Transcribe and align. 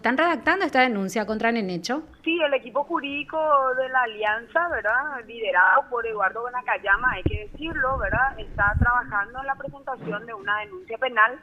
¿Están 0.00 0.16
redactando 0.16 0.64
esta 0.64 0.80
denuncia 0.80 1.26
contra 1.26 1.52
Nenecho? 1.52 2.02
Sí, 2.24 2.40
el 2.40 2.54
equipo 2.54 2.84
jurídico 2.84 3.36
de 3.74 3.86
la 3.90 4.00
Alianza, 4.04 4.66
¿verdad? 4.70 5.22
Liderado 5.26 5.90
por 5.90 6.06
Eduardo 6.06 6.42
Benacayama, 6.44 7.12
hay 7.12 7.22
que 7.24 7.40
decirlo, 7.50 7.98
¿verdad? 7.98 8.40
Está 8.40 8.72
trabajando 8.78 9.40
en 9.40 9.46
la 9.46 9.54
presentación 9.56 10.24
de 10.24 10.32
una 10.32 10.60
denuncia 10.60 10.96
penal. 10.96 11.38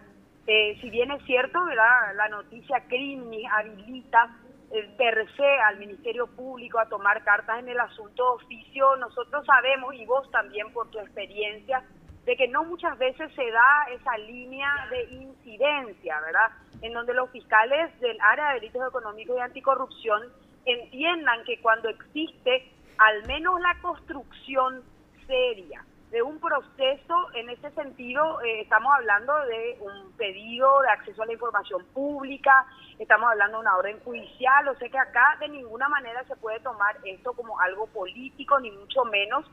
Eh, 0.47 0.75
si 0.81 0.89
bien 0.89 1.12
es 1.12 1.23
cierto, 1.25 1.63
¿verdad? 1.65 2.15
La 2.15 2.29
noticia 2.29 2.83
crimen 2.88 3.46
habilita 3.46 4.35
el 4.71 4.87
per 4.96 5.28
se 5.35 5.60
al 5.60 5.78
Ministerio 5.78 6.26
Público 6.26 6.79
a 6.79 6.89
tomar 6.89 7.24
cartas 7.24 7.60
en 7.60 7.69
el 7.69 7.79
asunto 7.79 8.24
de 8.24 8.44
oficio, 8.44 8.96
nosotros 8.96 9.46
sabemos, 9.46 9.94
y 9.94 10.03
vos 10.08 10.31
también 10.31 10.74
por 10.74 10.89
tu 10.89 10.97
experiencia, 10.97 11.83
de 12.26 12.35
que 12.35 12.47
no 12.47 12.63
muchas 12.63 12.97
veces 12.97 13.31
se 13.35 13.51
da 13.51 13.87
esa 13.92 14.17
línea 14.17 14.67
de 14.89 15.03
incidencia, 15.13 16.20
¿verdad? 16.21 16.49
En 16.81 16.94
donde 16.94 17.13
los 17.13 17.30
fiscales 17.31 17.99
del 17.99 18.17
área 18.21 18.49
de 18.49 18.53
delitos 18.55 18.88
económicos 18.88 19.38
y 19.38 19.41
anticorrupción 19.41 20.23
entiendan 20.65 21.43
que 21.45 21.59
cuando 21.61 21.89
existe 21.89 22.71
al 22.97 23.25
menos 23.27 23.59
la 23.61 23.75
construcción 23.81 24.83
seria 25.25 25.83
de 26.11 26.21
un 26.21 26.39
proceso, 26.39 27.27
en 27.33 27.49
ese 27.49 27.69
sentido 27.71 28.41
eh, 28.41 28.61
estamos 28.61 28.93
hablando 28.95 29.33
de 29.45 29.77
un 29.81 30.11
pedido 30.13 30.81
de 30.81 30.89
acceso 30.89 31.21
a 31.21 31.25
la 31.25 31.33
información 31.33 31.83
pública, 31.93 32.66
estamos 32.97 33.30
hablando 33.30 33.57
de 33.57 33.61
una 33.61 33.75
orden 33.75 33.99
judicial, 34.02 34.67
o 34.69 34.75
sea 34.75 34.89
que 34.89 34.97
acá 34.97 35.35
de 35.41 35.49
ninguna 35.49 35.89
manera 35.89 36.23
se 36.23 36.35
puede 36.38 36.61
tomar 36.61 36.95
esto 37.03 37.33
como 37.33 37.59
algo 37.59 37.88
político, 37.88 38.57
ni 38.59 38.71
mucho 38.71 39.03
menos, 39.05 39.45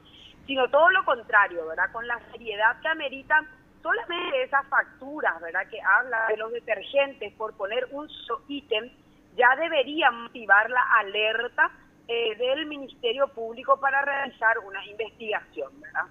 sino 0.47 0.69
todo 0.69 0.91
lo 0.91 1.05
contrario, 1.05 1.67
¿verdad? 1.67 1.91
Con 1.93 2.07
la 2.07 2.21
seriedad 2.31 2.81
que 2.81 2.89
ameritan 2.89 3.49
solamente 3.85 4.43
esas 4.43 4.67
facturas, 4.69 5.39
¿verdad? 5.43 5.67
Que 5.71 5.79
habla 5.81 6.27
de 6.29 6.39
los 6.39 6.51
detergentes, 6.53 7.33
por 7.35 7.55
poner 7.55 7.87
un 7.93 8.09
ítem, 8.49 8.91
ya 9.37 9.55
debería 9.57 10.11
motivar 10.11 10.71
la 10.71 10.83
alerta 11.01 11.71
eh, 12.09 12.35
del 12.37 12.67
Ministerio 12.67 13.29
Público 13.29 13.79
para 13.79 14.03
realizar 14.03 14.59
una 14.67 14.85
investigación, 14.87 15.71
¿verdad? 15.81 16.05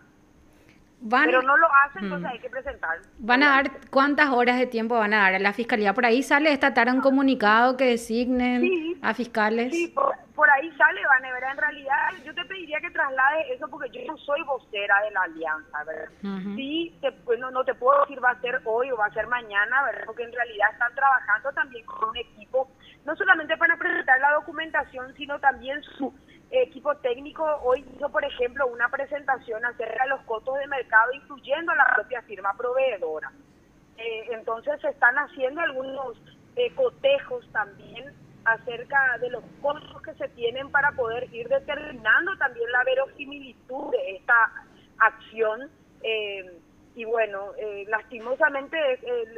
Pero 1.26 1.42
no 1.42 1.58
lo 1.58 1.68
hacen, 1.84 2.06
entonces 2.06 2.30
mm. 2.30 2.32
hay 2.32 2.40
que 2.40 2.50
presentar. 2.50 3.00
¿Van 3.18 3.44
a 3.44 3.50
dar 3.50 3.72
cuántas 3.90 4.30
horas 4.30 4.58
de 4.58 4.68
tiempo 4.68 4.96
van 4.96 5.14
a 5.14 5.24
dar 5.24 5.36
a 5.36 5.40
la 5.40 5.52
fiscalía? 5.52 5.94
Por 5.94 6.06
ahí 6.06 6.24
sale 6.24 6.54
esta 6.54 6.74
tarde 6.74 6.94
un 6.94 7.02
comunicado 7.02 7.76
que 7.76 7.86
designen 7.86 9.00
a 9.02 9.14
fiscales. 9.14 9.74
Sí, 9.74 9.90
por, 9.90 10.16
ahí 10.50 10.72
sale, 10.78 11.02
Van 11.06 11.26
a 11.26 11.34
ver, 11.34 11.44
en 11.44 11.58
realidad 11.58 12.10
yo 12.24 12.34
te 12.34 12.44
pediría 12.46 12.80
que 12.82 12.90
traslades 12.90 13.52
eso 13.52 13.68
porque 13.68 13.90
yo 13.92 14.12
no 14.12 14.18
soy 14.18 14.42
vocera 14.44 15.02
de 15.02 15.12
la 15.12 15.22
alianza, 15.22 15.84
¿verdad? 15.84 16.12
Sí, 16.56 17.00
pues 17.24 17.40
no, 17.40 17.52
no 17.52 17.64
te 17.64 17.76
puedo 17.76 18.02
decir 18.02 18.24
va 18.24 18.32
a 18.32 18.42
ser 18.42 18.60
hoy 18.66 18.90
o 18.92 18.98
va 18.98 19.06
a 19.06 19.14
ser 19.14 19.28
mañana, 19.28 19.84
¿verdad? 19.84 20.06
Porque 20.06 20.24
en 20.24 20.34
realidad 20.34 20.70
están 20.72 20.94
trabajando 20.96 21.52
también 21.52 21.86
con 21.86 22.10
un 22.10 22.18
equipo, 22.18 22.72
no 23.06 23.16
solamente 23.16 23.56
para 23.58 23.78
presentar 23.78 24.20
la 24.20 24.34
documentación, 24.34 25.14
sino 25.16 25.40
también 25.40 25.82
su 25.84 26.12
equipo 26.50 26.96
técnico 26.98 27.44
hoy 27.64 27.86
hizo, 27.96 28.10
por 28.10 28.26
ejemplo, 28.26 28.68
una 28.68 28.90
presentación 28.90 29.64
acerca 29.66 30.04
de 30.04 30.10
los 30.10 30.22
costos 30.22 30.58
de 30.58 30.68
mercado, 30.68 31.12
incluyendo 31.14 31.72
a 31.72 31.76
la 31.76 31.94
propia 31.94 32.22
firma 32.24 32.54
proveedora. 32.58 33.32
Eh, 33.98 34.30
entonces 34.32 34.82
se 34.82 34.90
están 34.90 35.16
haciendo 35.16 35.62
algunos 35.62 36.18
eh, 36.56 36.74
cotejos 36.74 37.48
también 37.52 38.23
acerca 38.46 39.18
de 39.20 39.30
los 39.30 39.44
costos 39.62 40.02
que 40.02 40.14
se 40.16 40.28
tienen 40.30 40.70
para 40.72 40.92
poder 40.92 41.34
ir 41.34 41.48
determinando 41.48 42.36
también 42.38 42.72
la 42.72 42.84
verosimilitud 42.84 43.92
de 43.92 44.16
esta 44.18 44.52
acción. 45.00 45.70
Eh, 46.02 46.60
y 46.96 47.06
bueno, 47.06 47.54
lastimosamente 47.88 48.78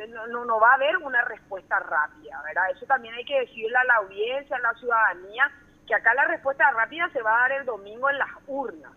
no, 0.09 0.43
no 0.43 0.59
va 0.59 0.71
a 0.71 0.75
haber 0.75 0.97
una 0.97 1.23
respuesta 1.23 1.79
rápida, 1.79 2.41
¿verdad? 2.43 2.69
Eso 2.71 2.85
también 2.85 3.13
hay 3.13 3.23
que 3.23 3.39
decirle 3.39 3.77
a 3.77 3.83
la 3.85 3.95
audiencia, 3.95 4.57
a 4.57 4.59
la 4.59 4.73
ciudadanía, 4.73 5.49
que 5.87 5.95
acá 5.95 6.13
la 6.15 6.25
respuesta 6.25 6.69
rápida 6.71 7.09
se 7.13 7.21
va 7.21 7.33
a 7.33 7.41
dar 7.41 7.59
el 7.59 7.65
domingo 7.65 8.09
en 8.09 8.17
las 8.17 8.31
urnas. 8.47 8.91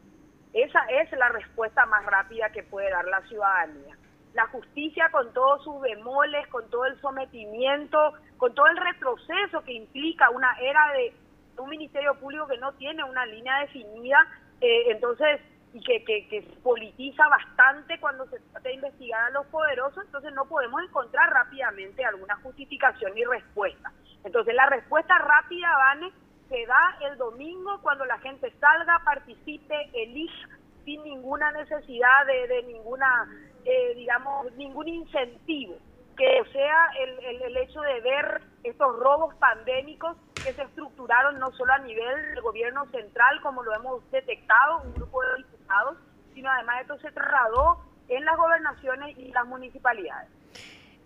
Esa 0.53 0.81
es 0.87 1.13
la 1.13 1.29
respuesta 1.29 1.85
más 1.87 2.05
rápida 2.07 2.51
que 2.51 2.63
puede 2.63 2.91
dar 2.91 3.05
la 3.05 3.21
ciudadanía. 3.29 3.98
La 4.39 4.47
justicia 4.47 5.11
con 5.11 5.33
todos 5.33 5.65
sus 5.65 5.81
bemoles, 5.81 6.47
con 6.47 6.71
todo 6.71 6.85
el 6.85 6.97
sometimiento, 7.01 7.99
con 8.37 8.55
todo 8.55 8.69
el 8.69 8.77
retroceso 8.77 9.65
que 9.65 9.73
implica 9.73 10.31
una 10.31 10.57
era 10.61 10.93
de 10.93 11.13
un 11.61 11.69
ministerio 11.69 12.15
público 12.21 12.47
que 12.47 12.57
no 12.59 12.73
tiene 12.75 13.03
una 13.03 13.27
línea 13.27 13.59
definida, 13.59 14.17
eh, 14.61 14.93
entonces, 14.93 15.41
y 15.73 15.81
que, 15.83 16.05
que, 16.05 16.43
politiza 16.63 17.27
bastante 17.27 17.99
cuando 17.99 18.27
se 18.27 18.39
trata 18.39 18.69
de 18.69 18.77
investigar 18.77 19.25
a 19.25 19.31
los 19.31 19.45
poderosos, 19.47 20.05
entonces 20.05 20.33
no 20.35 20.45
podemos 20.45 20.85
encontrar 20.85 21.29
rápidamente 21.31 22.05
alguna 22.05 22.37
justificación 22.37 23.19
y 23.19 23.25
respuesta. 23.25 23.91
Entonces 24.23 24.55
la 24.55 24.67
respuesta 24.67 25.19
rápida, 25.19 25.69
Vane, 25.79 26.13
se 26.49 26.65
da 26.65 26.97
el 27.11 27.19
domingo 27.19 27.81
cuando 27.83 28.05
la 28.05 28.19
gente 28.19 28.55
salga, 28.61 29.03
participe, 29.05 29.91
elija 29.95 30.49
sin 30.89 31.03
ninguna 31.05 31.53
necesidad 31.53 32.27
de, 32.27 32.63
ninguna, 32.63 33.29
eh, 33.65 33.95
digamos, 33.95 34.51
ningún 34.57 34.89
incentivo, 34.89 35.75
que 36.17 36.43
sea 36.51 36.89
el, 36.99 37.43
el, 37.43 37.57
hecho 37.59 37.81
de 37.83 38.01
ver 38.01 38.41
estos 38.65 38.97
robos 38.99 39.35
pandémicos 39.35 40.17
que 40.35 40.53
se 40.55 40.63
estructuraron 40.63 41.39
no 41.39 41.53
solo 41.53 41.75
a 41.75 41.79
nivel 41.79 42.35
del 42.35 42.41
gobierno 42.41 42.87
central, 42.91 43.39
como 43.43 43.63
lo 43.63 43.75
hemos 43.75 44.11
detectado, 44.11 44.83
un 44.85 44.95
grupo 44.95 45.21
de 45.23 45.37
diputados, 45.43 45.99
sino 46.35 46.51
además 46.51 46.81
esto 46.81 46.99
se 47.01 47.13
trasladó 47.13 47.85
en 48.09 48.25
las 48.25 48.37
gobernaciones 48.39 49.19
y 49.19 49.31
las 49.31 49.47
municipalidades. 49.47 50.31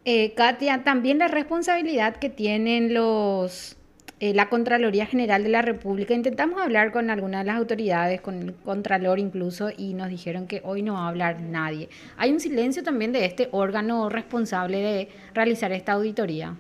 Eh, 0.04 0.34
Katia, 0.34 0.84
también 0.84 1.19
la 1.19 1.28
responsabilidad 1.28 2.16
que 2.16 2.31
tienen 2.31 2.94
los 2.94 3.76
eh, 4.22 4.34
la 4.34 4.48
Contraloría 4.48 5.04
General 5.04 5.42
de 5.42 5.48
la 5.48 5.62
República. 5.62 6.14
Intentamos 6.14 6.62
hablar 6.62 6.92
con 6.92 7.10
algunas 7.10 7.40
de 7.40 7.46
las 7.46 7.56
autoridades, 7.56 8.20
con 8.20 8.40
el 8.40 8.54
Contralor 8.54 9.18
incluso, 9.18 9.70
y 9.76 9.94
nos 9.94 10.10
dijeron 10.10 10.46
que 10.46 10.60
hoy 10.62 10.80
no 10.82 10.94
va 10.94 11.06
a 11.06 11.08
hablar 11.08 11.40
nadie. 11.40 11.88
Hay 12.16 12.30
un 12.30 12.38
silencio 12.38 12.84
también 12.84 13.10
de 13.10 13.24
este 13.24 13.48
órgano 13.50 14.08
responsable 14.08 14.78
de 14.78 15.08
realizar 15.34 15.72
esta 15.72 15.94
auditoría. 15.94 16.54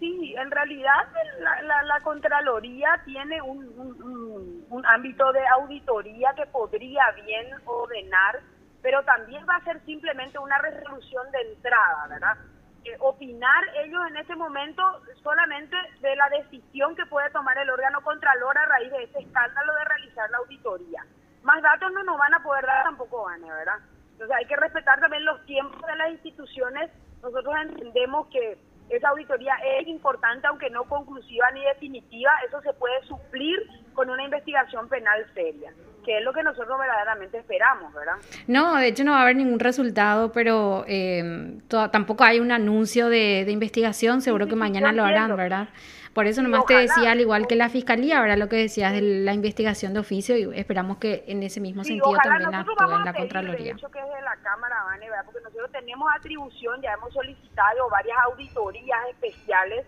Sí, 0.00 0.34
en 0.34 0.50
realidad 0.50 1.12
la, 1.42 2.00
Contraloría 2.02 2.88
tiene 3.04 3.42
un, 3.42 4.64
un 4.70 4.86
ámbito 4.86 5.30
de 5.32 5.46
auditoría 5.60 6.32
que 6.34 6.46
podría 6.46 7.02
bien 7.26 7.48
ordenar, 7.66 8.40
pero 8.80 9.02
también 9.02 9.44
va 9.46 9.56
a 9.56 9.64
ser 9.64 9.78
simplemente 9.84 10.38
una 10.38 10.56
resolución 10.56 11.30
de 11.32 11.52
entrada, 11.52 12.06
¿verdad? 12.08 12.38
Opinar 13.00 13.64
ellos 13.84 14.00
en 14.08 14.16
este 14.16 14.36
momento 14.36 14.82
solamente 15.22 15.76
de 16.00 16.16
la 16.16 16.28
decisión 16.28 16.94
que 16.96 17.06
puede 17.06 17.30
tomar 17.30 17.56
el 17.58 17.70
órgano 17.70 18.00
contralor 18.02 18.56
a 18.56 18.66
raíz 18.66 18.90
de 18.90 19.04
este 19.04 19.20
escándalo 19.20 19.74
de 19.74 19.84
realizar 19.84 20.30
la 20.30 20.38
auditoría. 20.38 21.04
Más 21.42 21.62
datos 21.62 21.92
no 21.92 22.02
nos 22.04 22.18
van 22.18 22.34
a 22.34 22.42
poder 22.42 22.66
dar 22.66 22.84
tampoco, 22.84 23.24
Vane, 23.24 23.50
¿verdad? 23.50 23.78
Entonces 24.12 24.36
hay 24.36 24.46
que 24.46 24.56
respetar 24.56 25.00
también 25.00 25.24
los 25.24 25.44
tiempos 25.46 25.80
de 25.86 25.96
las 25.96 26.10
instituciones. 26.10 26.90
Nosotros 27.22 27.54
entendemos 27.62 28.26
que 28.28 28.58
esa 28.90 29.10
auditoría 29.10 29.54
es 29.78 29.86
importante, 29.86 30.46
aunque 30.46 30.70
no 30.70 30.84
conclusiva 30.84 31.50
ni 31.52 31.64
definitiva. 31.64 32.32
Eso 32.46 32.60
se 32.62 32.72
puede 32.74 33.00
suplir 33.06 33.58
con 33.94 34.10
una 34.10 34.24
investigación 34.24 34.88
penal 34.88 35.24
seria 35.34 35.72
que 36.08 36.16
es 36.16 36.24
lo 36.24 36.32
que 36.32 36.42
nosotros 36.42 36.78
verdaderamente 36.78 37.36
esperamos, 37.36 37.92
¿verdad? 37.92 38.14
No, 38.46 38.76
de 38.76 38.86
hecho 38.86 39.04
no 39.04 39.12
va 39.12 39.18
a 39.18 39.22
haber 39.24 39.36
ningún 39.36 39.60
resultado, 39.60 40.32
pero 40.32 40.86
eh, 40.88 41.58
tampoco 41.68 42.24
hay 42.24 42.40
un 42.40 42.50
anuncio 42.50 43.10
de, 43.10 43.44
investigación, 43.46 44.22
seguro 44.22 44.46
que 44.46 44.56
mañana 44.56 44.90
lo 44.92 45.04
harán, 45.04 45.36
¿verdad? 45.36 45.68
Por 46.14 46.26
eso 46.26 46.40
nomás 46.40 46.64
te 46.64 46.72
decía, 46.72 47.12
al 47.12 47.20
igual 47.20 47.46
que 47.46 47.56
la 47.56 47.68
fiscalía, 47.68 48.22
¿verdad? 48.22 48.38
Lo 48.38 48.48
que 48.48 48.56
decías 48.56 48.94
de 48.94 49.02
la 49.02 49.34
investigación 49.34 49.92
de 49.92 50.00
oficio 50.00 50.34
y 50.38 50.58
esperamos 50.58 50.96
que 50.96 51.24
en 51.28 51.42
ese 51.42 51.60
mismo 51.60 51.84
sentido 51.84 52.16
también 52.24 52.54
actúe 52.54 52.90
en 52.90 53.04
la 53.04 53.12
Contraloría. 53.12 53.74
De 53.74 53.78
hecho, 53.78 53.90
que 53.90 53.98
es 53.98 54.06
de 54.06 54.22
la 54.22 54.36
Cámara, 54.36 54.76
¿verdad? 54.98 55.24
Porque 55.26 55.42
nosotros 55.42 55.70
tenemos 55.72 56.08
atribución, 56.16 56.80
ya 56.80 56.94
hemos 56.94 57.12
solicitado 57.12 57.90
varias 57.90 58.16
auditorías 58.24 58.98
especiales 59.10 59.84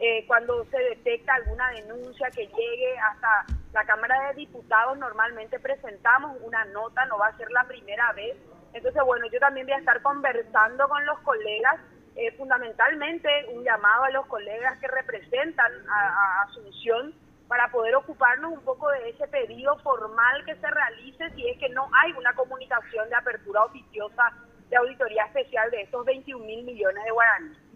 eh, 0.00 0.22
cuando 0.26 0.66
se 0.66 0.76
detecta 0.76 1.32
alguna 1.32 1.70
denuncia 1.70 2.28
que 2.30 2.46
llegue 2.46 2.98
hasta 2.98 3.46
la 3.72 3.84
Cámara 3.84 4.28
de 4.28 4.34
Diputados, 4.34 4.98
normalmente 4.98 5.58
presentamos 5.58 6.36
una 6.42 6.64
nota, 6.66 7.06
no 7.06 7.18
va 7.18 7.28
a 7.28 7.36
ser 7.36 7.50
la 7.50 7.64
primera 7.64 8.12
vez. 8.12 8.36
Entonces, 8.74 9.02
bueno, 9.04 9.26
yo 9.32 9.38
también 9.38 9.66
voy 9.66 9.74
a 9.74 9.78
estar 9.78 10.00
conversando 10.02 10.88
con 10.88 11.04
los 11.06 11.18
colegas, 11.20 11.80
eh, 12.14 12.32
fundamentalmente 12.36 13.28
un 13.54 13.64
llamado 13.64 14.04
a 14.04 14.10
los 14.10 14.26
colegas 14.26 14.78
que 14.78 14.88
representan 14.88 15.72
a, 15.88 16.42
Asunción 16.42 17.14
para 17.48 17.70
poder 17.70 17.94
ocuparnos 17.94 18.52
un 18.52 18.64
poco 18.64 18.90
de 18.90 19.10
ese 19.10 19.26
pedido 19.28 19.76
formal 19.78 20.44
que 20.44 20.54
se 20.56 20.70
realice 20.70 21.30
si 21.30 21.48
es 21.48 21.58
que 21.58 21.68
no 21.70 21.88
hay 22.02 22.12
una 22.12 22.32
comunicación 22.34 23.08
de 23.08 23.14
apertura 23.14 23.64
oficiosa 23.64 24.32
de 24.68 24.76
auditoría 24.76 25.24
especial 25.24 25.70
de 25.70 25.82
estos 25.82 26.04
21 26.04 26.44
mil 26.44 26.64
millones 26.64 27.04
de 27.04 27.10
guaraníes. 27.10 27.71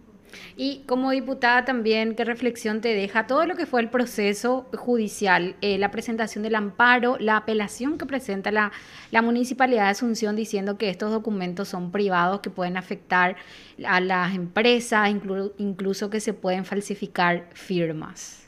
Y 0.57 0.85
como 0.87 1.11
diputada 1.11 1.65
también, 1.65 2.15
¿qué 2.17 2.25
reflexión 2.25 2.81
te 2.81 2.95
deja 2.95 3.27
todo 3.27 3.47
lo 3.47 3.57
que 3.57 3.67
fue 3.67 3.81
el 3.81 3.91
proceso 3.91 4.67
judicial, 4.77 5.57
eh, 5.61 5.79
la 5.79 5.91
presentación 5.91 6.43
del 6.43 6.55
amparo, 6.55 7.17
la 7.19 7.37
apelación 7.37 7.99
que 7.99 8.07
presenta 8.07 8.51
la, 8.51 8.73
la, 9.11 9.23
Municipalidad 9.23 9.85
de 9.85 9.91
Asunción 9.91 10.37
diciendo 10.37 10.79
que 10.79 10.89
estos 10.89 11.11
documentos 11.11 11.69
son 11.69 11.91
privados, 11.93 12.41
que 12.41 12.51
pueden 12.51 12.77
afectar 12.77 13.37
a 13.87 14.01
las 14.01 14.35
empresas, 14.35 15.11
incluso 15.11 16.11
que 16.11 16.21
se 16.21 16.33
pueden 16.33 16.65
falsificar 16.65 17.49
firmas? 17.55 18.47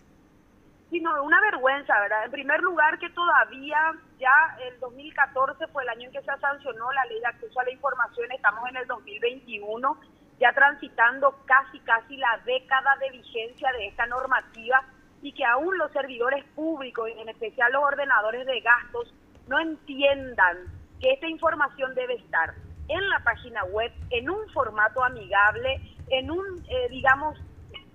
Sí, 0.90 1.00
no, 1.00 1.22
una 1.22 1.38
vergüenza, 1.40 1.92
¿verdad? 2.00 2.24
En 2.24 2.30
primer 2.30 2.62
lugar, 2.62 2.98
que 2.98 3.10
todavía 3.10 3.94
ya 4.18 4.56
el 4.66 4.80
2014 4.80 5.66
fue 5.66 5.82
el 5.82 5.88
año 5.90 6.06
en 6.06 6.12
que 6.12 6.20
se 6.22 6.40
sancionó 6.40 6.90
la 6.92 7.04
ley 7.06 7.20
de 7.20 7.26
acceso 7.26 7.60
a 7.60 7.64
la 7.64 7.72
información, 7.72 8.32
estamos 8.32 8.66
en 8.70 8.76
el 8.76 8.86
2021 8.86 9.98
ya 10.40 10.52
transitando 10.52 11.34
casi, 11.46 11.80
casi 11.80 12.16
la 12.16 12.40
década 12.44 12.96
de 13.00 13.10
vigencia 13.10 13.72
de 13.72 13.88
esta 13.88 14.06
normativa 14.06 14.82
y 15.20 15.32
que 15.32 15.44
aún 15.44 15.76
los 15.78 15.90
servidores 15.92 16.44
públicos, 16.54 17.08
en 17.16 17.28
especial 17.28 17.72
los 17.72 17.82
ordenadores 17.82 18.46
de 18.46 18.60
gastos, 18.60 19.12
no 19.48 19.58
entiendan 19.58 20.58
que 21.00 21.12
esta 21.12 21.28
información 21.28 21.94
debe 21.94 22.14
estar 22.14 22.54
en 22.88 23.08
la 23.08 23.18
página 23.20 23.64
web, 23.64 23.92
en 24.10 24.30
un 24.30 24.48
formato 24.50 25.02
amigable, 25.02 25.80
en 26.08 26.30
un, 26.30 26.64
eh, 26.68 26.88
digamos, 26.90 27.36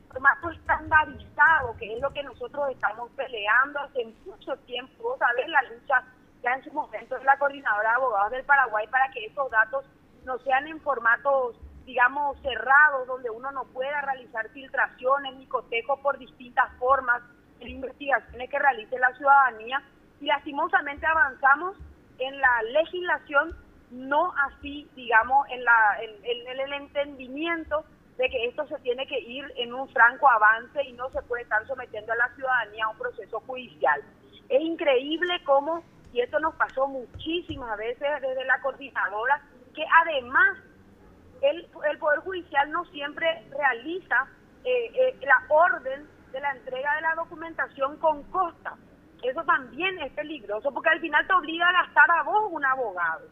formato 0.09 0.51
estandarizado, 0.51 1.75
que 1.77 1.93
es 1.93 2.01
lo 2.01 2.11
que 2.11 2.23
nosotros 2.23 2.69
estamos 2.69 3.09
peleando 3.11 3.79
hace 3.79 4.05
mucho 4.25 4.55
tiempo. 4.65 5.03
Vos 5.03 5.19
sabés 5.19 5.47
la 5.47 5.61
lucha 5.63 6.03
ya 6.43 6.53
en 6.53 6.63
su 6.63 6.71
momento 6.71 7.17
de 7.17 7.23
la 7.23 7.37
coordinadora 7.37 7.89
de 7.89 7.95
abogados 7.95 8.31
del 8.31 8.45
Paraguay 8.45 8.85
para 8.87 9.09
que 9.11 9.25
esos 9.25 9.49
datos 9.49 9.85
no 10.25 10.37
sean 10.39 10.67
en 10.67 10.79
formatos 10.81 11.55
digamos, 11.85 12.37
cerrados, 12.41 13.07
donde 13.07 13.29
uno 13.29 13.51
no 13.51 13.65
pueda 13.65 14.01
realizar 14.01 14.49
filtraciones 14.49 15.35
ni 15.35 15.45
cotejos 15.47 15.99
por 15.99 16.17
distintas 16.17 16.71
formas 16.77 17.21
en 17.59 17.69
investigaciones 17.69 18.49
que 18.49 18.59
realice 18.59 18.97
la 18.99 19.13
ciudadanía. 19.15 19.81
Y 20.21 20.25
lastimosamente 20.25 21.05
avanzamos 21.05 21.75
en 22.19 22.39
la 22.39 22.61
legislación, 22.71 23.55
no 23.91 24.33
así, 24.47 24.89
digamos, 24.95 25.47
en, 25.49 25.63
la, 25.63 25.97
en, 26.01 26.59
el 26.59 26.73
entendimiento 26.73 27.83
de 28.17 28.29
que 28.29 28.45
esto 28.45 28.65
se 28.67 28.77
tiene 28.79 29.05
que 29.07 29.19
ir 29.19 29.51
en 29.57 29.73
un 29.73 29.89
franco 29.89 30.29
avance 30.29 30.83
y 30.83 30.93
no 30.93 31.09
se 31.09 31.21
puede 31.23 31.43
estar 31.43 31.65
sometiendo 31.67 32.13
a 32.13 32.15
la 32.15 32.29
ciudadanía 32.35 32.85
a 32.85 32.89
un 32.89 32.97
proceso 32.97 33.39
judicial. 33.41 34.01
Es 34.49 34.61
increíble 34.61 35.41
cómo, 35.45 35.83
y 36.13 36.21
esto 36.21 36.39
nos 36.39 36.53
pasó 36.55 36.87
muchísimas 36.87 37.77
veces 37.77 38.21
desde 38.21 38.45
la 38.45 38.61
coordinadora, 38.61 39.41
que 39.73 39.83
además 40.01 40.59
el, 41.43 41.67
Poder 41.99 42.19
Judicial 42.19 42.71
no 42.71 42.85
siempre 42.85 43.43
realiza 43.51 44.27
eh, 44.63 44.91
eh, 44.95 45.19
la 45.21 45.43
orden 45.49 46.07
de 46.31 46.39
la 46.39 46.51
entrega 46.51 46.95
de 46.95 47.01
la 47.01 47.15
documentación 47.15 47.97
con 47.97 48.23
costa. 48.31 48.75
Eso 49.21 49.43
también 49.43 49.99
es 49.99 50.11
peligroso 50.13 50.73
porque 50.73 50.89
al 50.89 50.99
final 50.99 51.25
te 51.27 51.33
obliga 51.33 51.67
a 51.67 51.83
gastar 51.83 52.09
a 52.11 52.23
vos 52.23 52.49
un 52.51 52.65
abogado. 52.65 53.27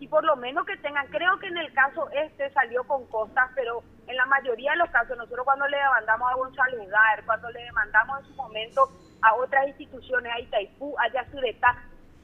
Y 0.00 0.08
por 0.08 0.24
lo 0.24 0.36
menos 0.36 0.66
que 0.66 0.76
tengan, 0.78 1.06
creo 1.06 1.38
que 1.38 1.46
en 1.46 1.56
el 1.56 1.72
caso 1.72 2.08
este 2.10 2.50
salió 2.52 2.84
con 2.84 3.06
costas, 3.06 3.50
pero 3.54 3.82
en 4.06 4.16
la 4.16 4.26
mayoría 4.26 4.72
de 4.72 4.78
los 4.78 4.90
casos, 4.90 5.16
nosotros 5.16 5.44
cuando 5.44 5.66
le 5.68 5.76
demandamos 5.76 6.30
a 6.30 6.34
González 6.34 6.90
Gar, 6.90 7.24
cuando 7.24 7.50
le 7.50 7.62
demandamos 7.62 8.20
en 8.20 8.26
su 8.26 8.34
momento 8.34 8.88
a 9.22 9.34
otras 9.34 9.68
instituciones, 9.68 10.32
a 10.32 10.40
Itaipú, 10.40 10.94
a 10.98 11.08
Yasureta, 11.12 11.76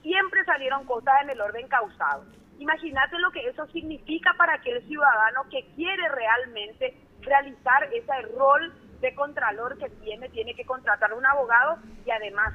siempre 0.03 0.44
salieron 0.44 0.85
costas 0.85 1.23
en 1.23 1.31
el 1.31 1.41
orden 1.41 1.69
causado. 1.69 2.25
Imagínate 2.60 3.18
lo 3.18 3.30
que 3.30 3.48
eso 3.48 3.66
significa 3.68 4.34
para 4.36 4.54
aquel 4.54 4.86
ciudadano 4.86 5.48
que 5.50 5.64
quiere 5.76 6.08
realmente 6.10 6.94
realizar 7.22 7.84
ese 7.84 8.36
rol 8.36 8.70
de 9.00 9.14
contralor 9.14 9.78
que 9.78 9.88
tiene, 10.04 10.28
tiene 10.28 10.54
que 10.54 10.66
contratar 10.66 11.14
un 11.14 11.24
abogado 11.24 11.78
y 12.04 12.10
además 12.10 12.52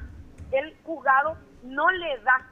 el 0.52 0.76
juzgado 0.84 1.36
no 1.64 1.90
le 1.90 2.18
da 2.18 2.46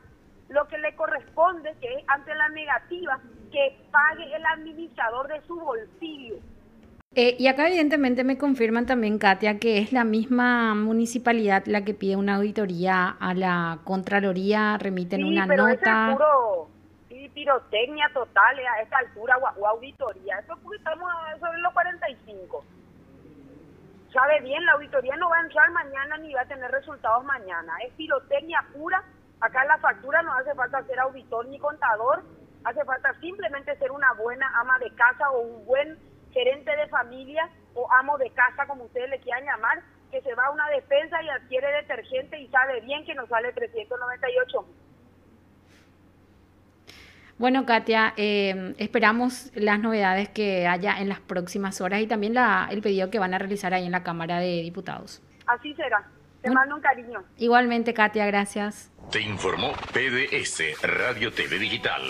lo 0.48 0.66
que 0.66 0.78
le 0.78 0.96
corresponde, 0.96 1.76
que 1.80 1.94
es 1.94 2.04
ante 2.08 2.34
la 2.34 2.48
negativa, 2.48 3.20
que 3.52 3.78
pague 3.92 4.34
el 4.34 4.44
administrador 4.46 5.28
de 5.28 5.40
su 5.46 5.54
bolsillo. 5.54 6.34
Eh, 7.14 7.36
y 7.38 7.46
acá 7.46 7.68
evidentemente 7.68 8.24
me 8.24 8.36
confirman 8.36 8.86
también, 8.86 9.18
Katia, 9.18 9.60
que 9.60 9.78
es 9.78 9.92
la 9.92 10.02
misma 10.02 10.74
municipalidad 10.74 11.62
la 11.66 11.84
que 11.84 11.94
pide 11.94 12.16
una 12.16 12.34
auditoría 12.34 13.10
a 13.10 13.32
la 13.32 13.78
Contraloría, 13.84 14.76
remiten 14.78 15.22
una 15.22 15.46
nota 15.46 16.18
pirotecnia 17.34 18.08
total 18.14 18.58
a 18.58 18.81
esta 18.81 18.98
altura 18.98 19.36
o, 19.38 19.66
auditoría. 19.66 20.38
Eso 20.38 20.56
porque 20.62 20.78
estamos 20.78 21.10
sobre 21.40 21.58
los 21.58 21.72
45. 21.72 22.64
Sabe 24.12 24.40
bien, 24.42 24.64
la 24.64 24.72
auditoría 24.72 25.16
no 25.16 25.28
va 25.28 25.38
a 25.38 25.42
entrar 25.42 25.70
mañana 25.72 26.16
ni 26.19 26.32
va 26.32 26.42
a 26.42 26.46
tener 26.46 26.70
resultados 26.70 27.25
mañana. 27.25 27.72
Es 27.84 27.92
pirotecnia 27.94 28.64
pura. 28.72 29.02
Acá 29.40 29.62
en 29.62 29.69
la 29.69 29.78
factura 29.78 30.22
no 30.22 30.32
hace 30.32 30.54
falta 30.54 30.84
ser 30.84 31.00
auditor 31.00 31.46
ni 31.46 31.58
contador. 31.58 32.22
Hace 32.62 32.84
falta 32.84 33.12
simplemente 33.20 33.76
ser 33.76 33.90
una 33.90 34.12
buena 34.14 34.50
ama 34.60 34.78
de 34.78 34.90
casa 34.94 35.30
o 35.30 35.40
un 35.40 35.66
buen 35.66 35.98
gerente 36.32 36.75
de 36.76 36.87
familia 36.88 37.50
o 37.75 37.92
amo 37.92 38.16
de 38.19 38.30
casa, 38.30 38.66
como 38.66 38.84
ustedes 38.84 39.10
le 39.10 39.20
quieran 39.20 39.44
llamar, 39.44 39.82
que 40.10 40.22
se 40.22 40.34
va 40.34 40.46
a 40.46 40.50
una 40.52 40.69
defensa 40.69 41.20
y 41.22 41.28
adquiere 41.28 41.66
detergente 41.72 42.38
y 42.38 42.48
sabe 42.48 42.80
bien 42.82 43.04
que 43.04 43.14
nos 43.14 43.28
sale 43.28 43.52
398 43.52 44.62
mil. 44.62 44.83
Bueno, 47.38 47.66
Katia, 47.66 48.14
eh, 48.16 48.75
esperamos 48.78 49.50
las 49.54 49.81
novedades 49.81 50.28
que 50.28 50.66
haya 50.66 51.00
en 51.00 51.08
las 51.08 51.20
próximas 51.20 51.81
horas 51.81 52.00
y 52.00 52.06
también 52.06 52.34
la, 52.34 52.69
el 52.70 52.81
pedido 52.81 53.10
que 53.10 53.19
van 53.19 53.34
a 53.34 53.38
realizar 53.38 53.75
ahí 53.75 53.86
en 53.86 53.92
la 53.92 54.04
Cámara 54.04 54.38
de 54.38 54.62
Diputados. 54.62 55.20
Así 55.46 55.75
será. 55.75 56.06
Te 56.42 56.50
mando 56.50 56.76
un 56.76 56.81
cariño. 56.81 57.25
Igualmente, 57.38 57.94
Katia, 57.94 58.26
gracias. 58.26 58.92
Te 59.10 59.20
informó 59.20 59.72
PDS 59.92 60.81
Radio 60.82 61.32
TV 61.32 61.58
Digital. 61.58 62.02